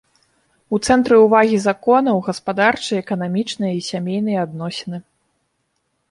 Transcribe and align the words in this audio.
У 0.75 0.77
цэнтры 0.91 1.15
ўвагі 1.25 1.57
законаў 1.65 2.15
гаспадарчыя, 2.27 3.01
эканамічныя 3.05 3.73
і 3.81 3.83
сямейныя 3.89 4.39
адносіны. 4.47 4.97